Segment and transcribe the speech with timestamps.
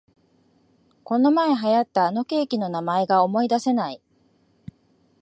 [1.03, 4.01] このまえ流行ったあのケーキの名前が思いだせない